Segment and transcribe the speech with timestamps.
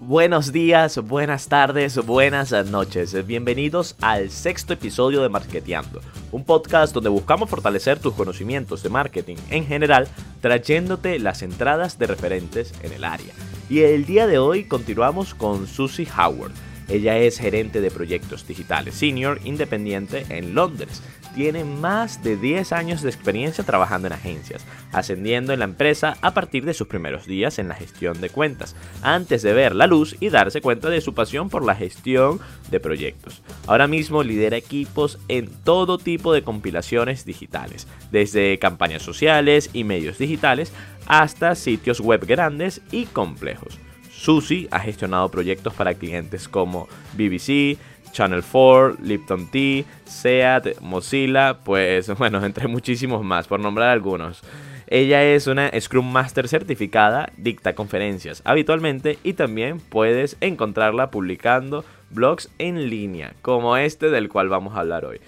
[0.00, 3.26] Buenos días, buenas tardes, buenas noches.
[3.26, 9.34] Bienvenidos al sexto episodio de Marketeando, un podcast donde buscamos fortalecer tus conocimientos de marketing
[9.50, 10.06] en general,
[10.40, 13.34] trayéndote las entradas de referentes en el área.
[13.68, 16.52] Y el día de hoy continuamos con Susie Howard.
[16.88, 21.02] Ella es gerente de proyectos digitales senior independiente en Londres
[21.38, 26.34] tiene más de 10 años de experiencia trabajando en agencias, ascendiendo en la empresa a
[26.34, 30.16] partir de sus primeros días en la gestión de cuentas, antes de ver la luz
[30.18, 32.40] y darse cuenta de su pasión por la gestión
[32.72, 33.40] de proyectos.
[33.68, 40.18] Ahora mismo lidera equipos en todo tipo de compilaciones digitales, desde campañas sociales y medios
[40.18, 40.72] digitales
[41.06, 43.78] hasta sitios web grandes y complejos.
[44.18, 47.78] Susi ha gestionado proyectos para clientes como BBC,
[48.10, 54.42] Channel 4, Lipton Tea, SEAT, Mozilla, pues bueno, entre muchísimos más, por nombrar algunos.
[54.88, 62.50] Ella es una Scrum Master certificada, dicta conferencias habitualmente y también puedes encontrarla publicando blogs
[62.58, 65.20] en línea, como este del cual vamos a hablar hoy.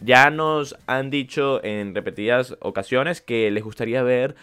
[0.00, 4.36] Ya nos han dicho en repetidas ocasiones que les gustaría ver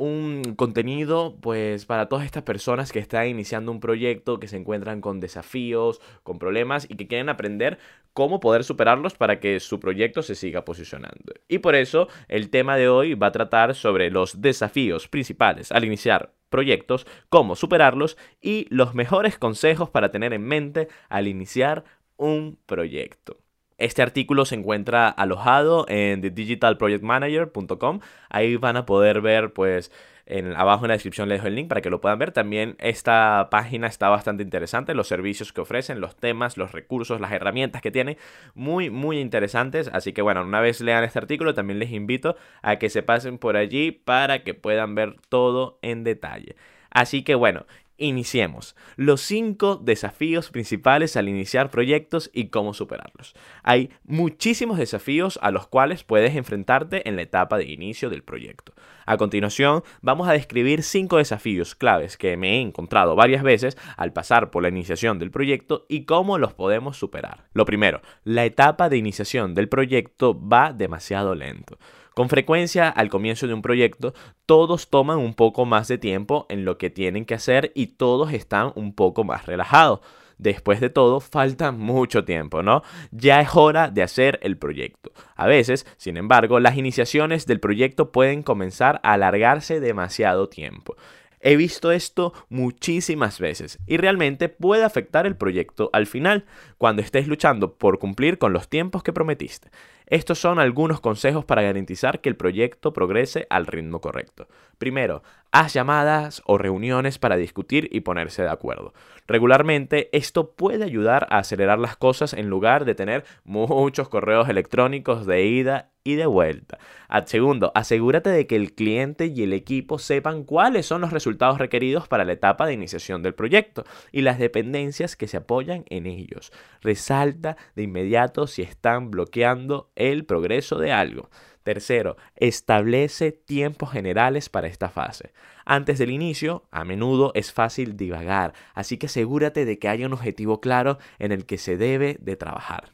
[0.00, 5.02] un contenido pues para todas estas personas que están iniciando un proyecto, que se encuentran
[5.02, 7.78] con desafíos, con problemas y que quieren aprender
[8.14, 11.34] cómo poder superarlos para que su proyecto se siga posicionando.
[11.48, 15.84] Y por eso el tema de hoy va a tratar sobre los desafíos principales al
[15.84, 21.84] iniciar proyectos, cómo superarlos y los mejores consejos para tener en mente al iniciar
[22.16, 23.36] un proyecto.
[23.80, 28.00] Este artículo se encuentra alojado en thedigitalprojectmanager.com.
[28.28, 29.90] Ahí van a poder ver, pues,
[30.26, 32.30] en, abajo en la descripción les dejo el link para que lo puedan ver.
[32.30, 37.32] También esta página está bastante interesante, los servicios que ofrecen, los temas, los recursos, las
[37.32, 38.18] herramientas que tiene,
[38.54, 39.88] muy, muy interesantes.
[39.94, 43.38] Así que bueno, una vez lean este artículo, también les invito a que se pasen
[43.38, 46.54] por allí para que puedan ver todo en detalle.
[46.90, 47.64] Así que bueno,
[48.02, 48.76] Iniciemos.
[48.96, 53.34] Los 5 desafíos principales al iniciar proyectos y cómo superarlos.
[53.62, 58.72] Hay muchísimos desafíos a los cuales puedes enfrentarte en la etapa de inicio del proyecto.
[59.04, 64.14] A continuación, vamos a describir 5 desafíos claves que me he encontrado varias veces al
[64.14, 67.48] pasar por la iniciación del proyecto y cómo los podemos superar.
[67.52, 71.78] Lo primero, la etapa de iniciación del proyecto va demasiado lento.
[72.20, 74.12] Con frecuencia, al comienzo de un proyecto,
[74.44, 78.34] todos toman un poco más de tiempo en lo que tienen que hacer y todos
[78.34, 80.00] están un poco más relajados.
[80.36, 82.82] Después de todo, falta mucho tiempo, ¿no?
[83.10, 85.12] Ya es hora de hacer el proyecto.
[85.34, 90.96] A veces, sin embargo, las iniciaciones del proyecto pueden comenzar a alargarse demasiado tiempo.
[91.42, 96.44] He visto esto muchísimas veces y realmente puede afectar el proyecto al final,
[96.76, 99.70] cuando estés luchando por cumplir con los tiempos que prometiste.
[100.10, 104.48] Estos son algunos consejos para garantizar que el proyecto progrese al ritmo correcto.
[104.76, 105.22] Primero,
[105.52, 108.92] haz llamadas o reuniones para discutir y ponerse de acuerdo.
[109.28, 115.26] Regularmente esto puede ayudar a acelerar las cosas en lugar de tener muchos correos electrónicos
[115.26, 116.78] de ida y de vuelta.
[117.26, 122.08] segundo, asegúrate de que el cliente y el equipo sepan cuáles son los resultados requeridos
[122.08, 126.52] para la etapa de iniciación del proyecto y las dependencias que se apoyan en ellos.
[126.80, 131.30] Resalta de inmediato si están bloqueando el progreso de algo.
[131.62, 135.32] Tercero, establece tiempos generales para esta fase.
[135.64, 140.14] Antes del inicio, a menudo es fácil divagar, así que asegúrate de que haya un
[140.14, 142.92] objetivo claro en el que se debe de trabajar.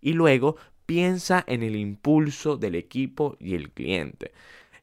[0.00, 4.32] Y luego, piensa en el impulso del equipo y el cliente.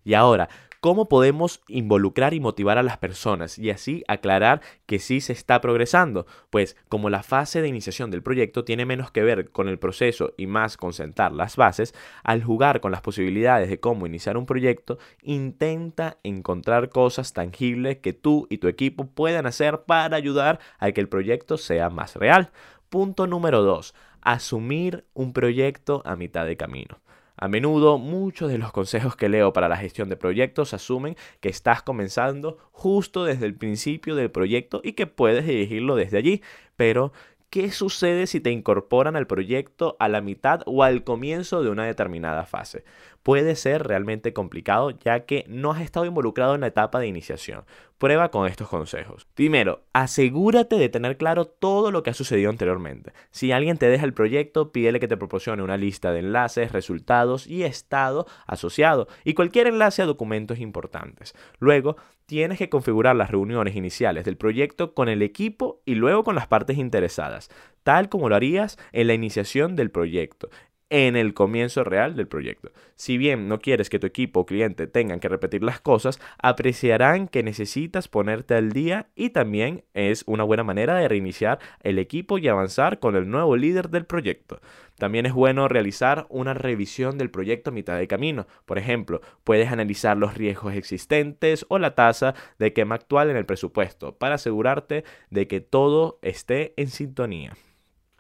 [0.05, 0.49] Y ahora,
[0.85, 5.59] cómo podemos involucrar y motivar a las personas y así aclarar que sí se está
[5.59, 6.27] progresando.
[6.51, 10.35] Pues como la fase de iniciación del proyecto tiene menos que ver con el proceso
[10.37, 14.45] y más con sentar las bases, al jugar con las posibilidades de cómo iniciar un
[14.45, 20.91] proyecto, intenta encontrar cosas tangibles que tú y tu equipo puedan hacer para ayudar a
[20.91, 22.51] que el proyecto sea más real.
[22.89, 23.95] Punto número 2.
[24.21, 26.99] Asumir un proyecto a mitad de camino.
[27.37, 31.49] A menudo muchos de los consejos que leo para la gestión de proyectos asumen que
[31.49, 36.41] estás comenzando justo desde el principio del proyecto y que puedes dirigirlo desde allí,
[36.77, 37.11] pero
[37.49, 41.85] ¿qué sucede si te incorporan al proyecto a la mitad o al comienzo de una
[41.85, 42.85] determinada fase?
[43.21, 47.65] Puede ser realmente complicado ya que no has estado involucrado en la etapa de iniciación.
[47.97, 49.25] Prueba con estos consejos.
[49.35, 53.13] Primero, asegúrate de tener claro todo lo que ha sucedido anteriormente.
[53.31, 57.47] Si alguien te deja el proyecto, pídele que te proporcione una lista de enlaces, resultados
[57.47, 61.33] y estado asociado y cualquier enlace a documentos importantes.
[61.59, 61.95] Luego,
[62.25, 66.47] tienes que configurar las reuniones iniciales del proyecto con el equipo y luego con las
[66.47, 67.49] partes interesadas,
[67.83, 70.49] tal como lo harías en la iniciación del proyecto.
[70.89, 72.71] En el comienzo real del proyecto.
[72.95, 77.27] Si bien no quieres que tu equipo o cliente tengan que repetir las cosas, apreciarán
[77.27, 82.37] que necesitas ponerte al día y también es una buena manera de reiniciar el equipo
[82.37, 84.61] y avanzar con el nuevo líder del proyecto.
[84.97, 88.47] También es bueno realizar una revisión del proyecto a mitad de camino.
[88.65, 93.45] Por ejemplo, puedes analizar los riesgos existentes o la tasa de quema actual en el
[93.45, 97.57] presupuesto para asegurarte de que todo esté en sintonía.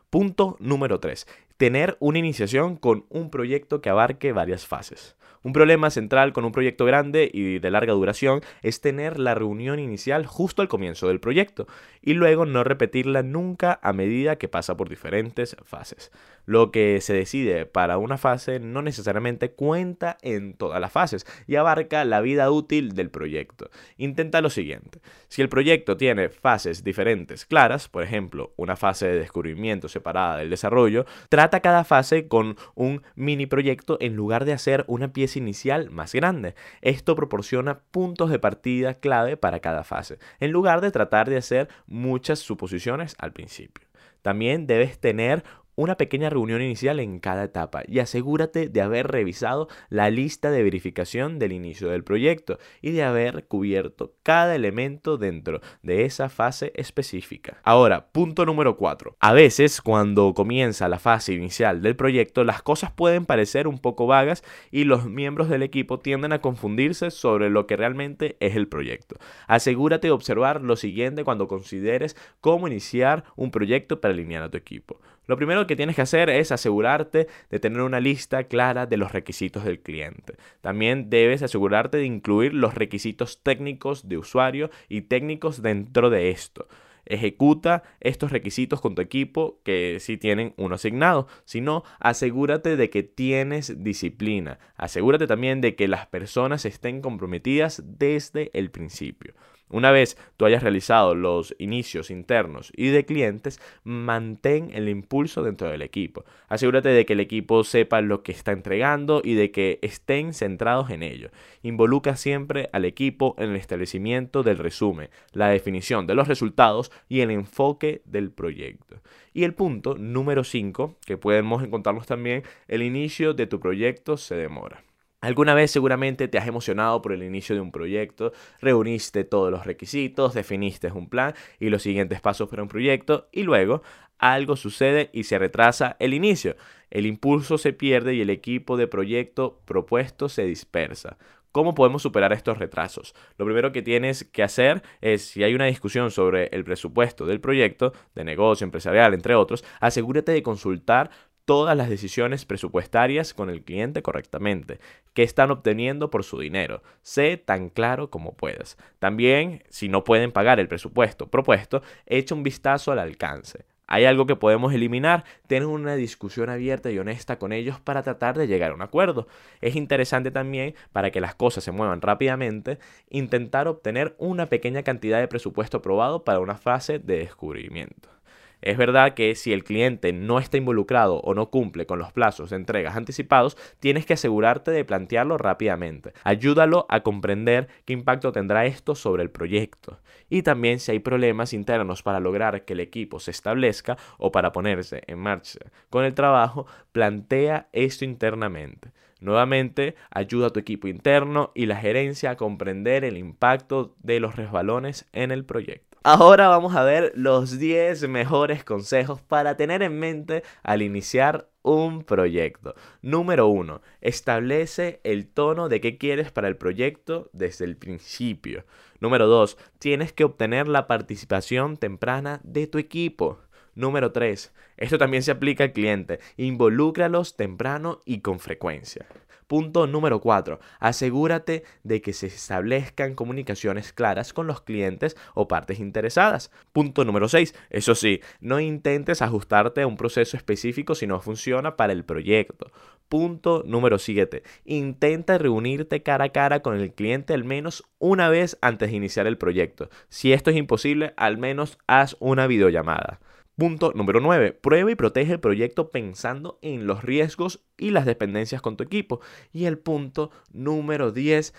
[0.09, 5.15] Punto número 3 tener una iniciación con un proyecto que abarque varias fases.
[5.45, 9.77] Un problema central con un proyecto grande y de larga duración es tener la reunión
[9.77, 11.67] inicial justo al comienzo del proyecto
[12.01, 16.11] y luego no repetirla nunca a medida que pasa por diferentes fases.
[16.45, 21.57] Lo que se decide para una fase no necesariamente cuenta en todas las fases y
[21.57, 23.69] abarca la vida útil del proyecto.
[23.97, 24.99] Intenta lo siguiente.
[25.27, 30.49] Si el proyecto tiene fases diferentes claras, por ejemplo, una fase de descubrimiento separada del
[30.49, 31.05] desarrollo,
[31.49, 36.55] cada fase con un mini proyecto en lugar de hacer una pieza inicial más grande.
[36.81, 41.69] Esto proporciona puntos de partida clave para cada fase, en lugar de tratar de hacer
[41.87, 43.87] muchas suposiciones al principio.
[44.21, 45.43] También debes tener
[45.75, 50.63] una pequeña reunión inicial en cada etapa y asegúrate de haber revisado la lista de
[50.63, 56.71] verificación del inicio del proyecto y de haber cubierto cada elemento dentro de esa fase
[56.75, 57.59] específica.
[57.63, 59.17] Ahora, punto número 4.
[59.19, 64.07] A veces cuando comienza la fase inicial del proyecto las cosas pueden parecer un poco
[64.07, 68.67] vagas y los miembros del equipo tienden a confundirse sobre lo que realmente es el
[68.67, 69.15] proyecto.
[69.47, 74.57] Asegúrate de observar lo siguiente cuando consideres cómo iniciar un proyecto para alinear a tu
[74.57, 74.99] equipo.
[75.27, 79.11] Lo primero que tienes que hacer es asegurarte de tener una lista clara de los
[79.11, 80.35] requisitos del cliente.
[80.61, 86.67] También debes asegurarte de incluir los requisitos técnicos de usuario y técnicos dentro de esto.
[87.05, 91.27] Ejecuta estos requisitos con tu equipo que si tienen uno asignado.
[91.45, 94.57] Si no, asegúrate de que tienes disciplina.
[94.75, 99.35] Asegúrate también de que las personas estén comprometidas desde el principio.
[99.69, 105.69] Una vez tú hayas realizado los inicios internos y de clientes, mantén el impulso dentro
[105.69, 106.23] del equipo.
[106.47, 110.91] Asegúrate de que el equipo sepa lo que está entregando y de que estén centrados
[110.91, 111.31] en ello.
[111.63, 117.21] Involucra siempre al equipo en el establecimiento del resumen, la definición de los resultados y
[117.21, 119.01] el enfoque del proyecto.
[119.33, 124.35] Y el punto número 5, que podemos encontrarnos también, el inicio de tu proyecto se
[124.35, 124.83] demora.
[125.25, 128.31] Alguna vez seguramente te has emocionado por el inicio de un proyecto,
[128.61, 133.41] reuniste todos los requisitos, definiste un plan y los siguientes pasos para un proyecto y
[133.41, 133.81] luego
[134.19, 136.55] algo sucede y se retrasa el inicio.
[136.91, 141.17] El impulso se pierde y el equipo de proyecto propuesto se dispersa.
[141.55, 143.15] ¿Cómo podemos superar estos retrasos?
[143.37, 147.39] Lo primero que tienes que hacer es, si hay una discusión sobre el presupuesto del
[147.39, 151.09] proyecto, de negocio, empresarial, entre otros, asegúrate de consultar
[151.45, 154.79] todas las decisiones presupuestarias con el cliente correctamente,
[155.13, 156.81] qué están obteniendo por su dinero.
[157.01, 158.77] Sé tan claro como puedas.
[158.99, 163.65] También, si no pueden pagar el presupuesto propuesto, echa un vistazo al alcance.
[163.87, 165.25] ¿Hay algo que podemos eliminar?
[165.47, 169.27] Tener una discusión abierta y honesta con ellos para tratar de llegar a un acuerdo.
[169.61, 175.19] Es interesante también, para que las cosas se muevan rápidamente, intentar obtener una pequeña cantidad
[175.19, 178.14] de presupuesto aprobado para una fase de descubrimiento.
[178.61, 182.49] Es verdad que si el cliente no está involucrado o no cumple con los plazos
[182.49, 186.13] de entregas anticipados, tienes que asegurarte de plantearlo rápidamente.
[186.23, 189.99] Ayúdalo a comprender qué impacto tendrá esto sobre el proyecto.
[190.29, 194.51] Y también si hay problemas internos para lograr que el equipo se establezca o para
[194.51, 195.45] ponerse en marcha
[195.89, 198.91] con el trabajo, plantea esto internamente.
[199.19, 204.35] Nuevamente, ayuda a tu equipo interno y la gerencia a comprender el impacto de los
[204.35, 205.94] resbalones en el proyecto.
[206.07, 212.03] Ahora vamos a ver los 10 mejores consejos para tener en mente al iniciar un
[212.03, 212.75] proyecto.
[213.01, 213.81] Número 1.
[214.01, 218.65] Establece el tono de qué quieres para el proyecto desde el principio.
[218.99, 219.57] Número 2.
[219.79, 223.39] Tienes que obtener la participación temprana de tu equipo.
[223.75, 224.53] Número 3.
[224.77, 226.19] Esto también se aplica al cliente.
[226.37, 229.05] Involúcralos temprano y con frecuencia.
[229.47, 230.59] Punto número 4.
[230.79, 236.51] Asegúrate de que se establezcan comunicaciones claras con los clientes o partes interesadas.
[236.73, 237.53] Punto número 6.
[237.69, 242.71] Eso sí, no intentes ajustarte a un proceso específico si no funciona para el proyecto.
[243.07, 244.41] Punto número 7.
[244.65, 249.27] Intenta reunirte cara a cara con el cliente al menos una vez antes de iniciar
[249.27, 249.89] el proyecto.
[250.09, 253.19] Si esto es imposible, al menos haz una videollamada.
[253.57, 254.51] Punto número 9.
[254.51, 259.21] Prueba y protege el proyecto pensando en los riesgos y las dependencias con tu equipo.
[259.53, 261.53] Y el punto número 10.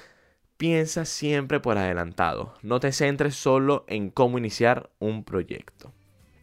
[0.58, 2.54] Piensa siempre por adelantado.
[2.62, 5.92] No te centres solo en cómo iniciar un proyecto.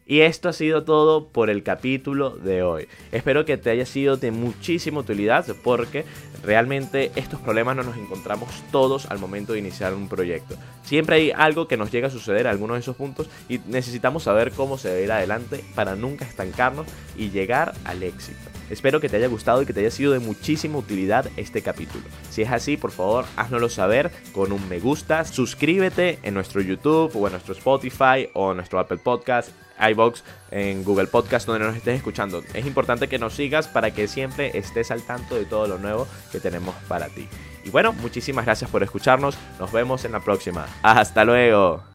[0.06, 2.88] Y esto ha sido todo por el capítulo de hoy.
[3.10, 6.04] Espero que te haya sido de muchísima utilidad porque
[6.42, 10.56] realmente estos problemas no nos encontramos todos al momento de iniciar un proyecto.
[10.84, 14.24] Siempre hay algo que nos llega a suceder a algunos de esos puntos y necesitamos
[14.24, 18.53] saber cómo se debe ir adelante para nunca estancarnos y llegar al éxito.
[18.70, 22.04] Espero que te haya gustado y que te haya sido de muchísima utilidad este capítulo.
[22.30, 27.14] Si es así, por favor, háznoslo saber con un me gusta, suscríbete en nuestro YouTube
[27.14, 29.50] o en nuestro Spotify o en nuestro Apple Podcast
[29.90, 32.42] iBox, en Google Podcast, donde nos estés escuchando.
[32.54, 36.06] Es importante que nos sigas para que siempre estés al tanto de todo lo nuevo
[36.32, 37.28] que tenemos para ti.
[37.64, 39.36] Y bueno, muchísimas gracias por escucharnos.
[39.58, 40.66] Nos vemos en la próxima.
[40.82, 41.84] Hasta luego.